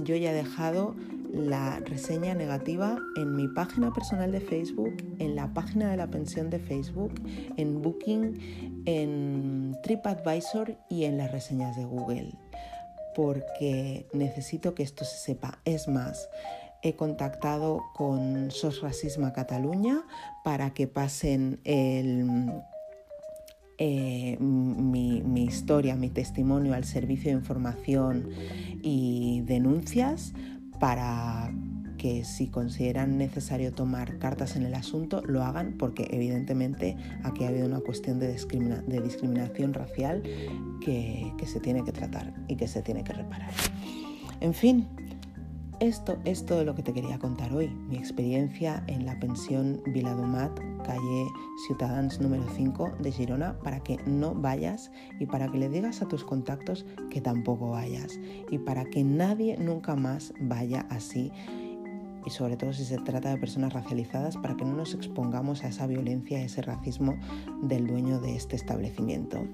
Yo 0.03 0.15
ya 0.15 0.29
he 0.29 0.36
dejado 0.36 0.95
la 1.33 1.79
reseña 1.79 2.36
negativa 2.36 3.00
en 3.17 3.36
mi 3.36 3.48
página 3.48 3.91
personal 3.91 4.31
de 4.31 4.41
Facebook, 4.41 4.93
en 5.17 5.36
la 5.36 5.55
página 5.55 5.89
de 5.89 5.98
la 5.98 6.05
pensión 6.05 6.51
de 6.51 6.59
Facebook, 6.59 7.13
en 7.57 7.81
Booking, 7.81 8.83
en 8.86 9.75
TripAdvisor 9.81 10.77
y 10.88 11.05
en 11.05 11.17
las 11.17 11.31
reseñas 11.31 11.75
de 11.75 11.86
Google 11.86 12.38
porque 13.19 14.07
necesito 14.13 14.73
que 14.73 14.83
esto 14.83 15.03
se 15.03 15.17
sepa. 15.17 15.59
Es 15.65 15.89
más, 15.89 16.29
he 16.81 16.93
contactado 16.95 17.83
con 17.93 18.49
SOS 18.49 18.81
Racismo 18.81 19.33
Cataluña 19.33 20.05
para 20.45 20.73
que 20.73 20.88
pasen 20.88 21.59
eh, 21.65 22.23
mi, 24.39 25.43
historia, 25.43 25.97
mi 25.97 26.09
testimonio 26.09 26.73
al 26.73 26.85
servicio 26.85 27.31
de 27.31 27.38
información 27.38 28.29
y 28.81 29.41
denuncias 29.41 30.31
para 30.79 31.51
que 31.99 32.23
si 32.23 32.47
consideran 32.47 33.17
necesario 33.17 33.73
tomar 33.73 34.17
cartas 34.17 34.55
en 34.55 34.63
el 34.63 34.73
asunto, 34.73 35.21
lo 35.25 35.43
hagan 35.43 35.75
porque 35.77 36.07
evidentemente 36.09 36.95
aquí 37.23 37.43
ha 37.43 37.49
habido 37.49 37.67
una 37.67 37.81
cuestión 37.81 38.19
de, 38.19 38.31
discrimina 38.31 38.81
de 38.87 39.01
discriminación 39.01 39.73
racial 39.73 40.23
que, 40.81 41.31
se 41.45 41.59
tiene 41.59 41.83
que 41.83 41.91
tratar 41.91 42.33
y 42.47 42.55
que 42.55 42.67
se 42.67 42.81
tiene 42.81 43.03
que 43.03 43.13
reparar. 43.13 43.51
En 44.39 44.53
fin, 44.53 44.87
esto 45.81 46.17
es 46.23 46.45
todo 46.45 46.63
lo 46.63 46.73
que 46.73 46.83
te 46.83 46.93
quería 46.93 47.19
contar 47.19 47.53
hoy, 47.53 47.67
mi 47.67 47.97
experiencia 47.97 48.81
en 48.87 49.05
la 49.05 49.19
pensión 49.19 49.81
Viladomat, 49.87 50.57
calle 50.85 51.27
Ciutadans 51.67 52.21
número 52.21 52.45
5 52.55 52.93
de 52.99 53.11
Girona, 53.11 53.59
para 53.59 53.81
que 53.81 53.97
no 54.05 54.33
vayas 54.35 54.89
y 55.19 55.25
para 55.25 55.49
que 55.49 55.57
le 55.57 55.67
digas 55.67 56.01
a 56.01 56.07
tus 56.07 56.23
contactos 56.23 56.85
que 57.09 57.19
tampoco 57.19 57.71
vayas 57.71 58.17
y 58.49 58.57
para 58.59 58.85
que 58.85 59.03
nadie 59.03 59.57
nunca 59.57 59.97
más 59.97 60.33
vaya 60.39 60.85
así 60.89 61.31
y 62.25 62.29
sobre 62.29 62.57
todo 62.57 62.73
si 62.73 62.85
se 62.85 62.97
trata 62.97 63.29
de 63.29 63.38
personas 63.38 63.73
racializadas 63.73 64.38
para 64.38 64.55
que 64.55 64.65
no 64.65 64.73
nos 64.73 64.93
expongamos 64.93 65.63
a 65.63 65.69
esa 65.69 65.88
violencia, 65.88 66.38
a 66.38 66.41
ese 66.41 66.61
racismo 66.61 67.17
del 67.63 67.88
dueño 67.88 68.19
de 68.19 68.35
este 68.35 68.55
establecimiento. 68.55 69.45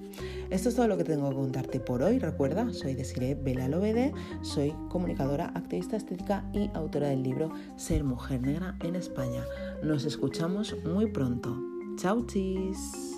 Esto 0.50 0.70
es 0.70 0.76
todo 0.76 0.88
lo 0.88 0.98
que 0.98 1.04
tengo 1.04 1.30
que 1.30 1.36
contarte 1.36 1.80
por 1.80 2.02
hoy. 2.02 2.20
Recuerda, 2.20 2.72
soy 2.72 2.96
Desiree 2.96 3.36
Belalobede, 3.36 4.14
soy 4.42 4.74
comunicadora, 4.90 5.52
activista 5.56 5.98
estética 5.98 6.46
y 6.54 6.70
autora 6.74 7.10
del 7.10 7.24
libro 7.24 7.52
Ser 7.76 8.04
Mujer 8.04 8.42
Negra 8.42 8.76
en 8.84 8.96
España. 8.96 9.44
Nos 9.84 10.06
escuchamos 10.06 10.76
muy 10.86 11.08
pronto. 11.12 11.56
Chau, 11.98 12.26
chis. 12.26 13.16